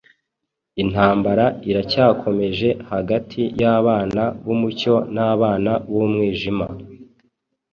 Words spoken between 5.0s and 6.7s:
n’abana b’umwijima.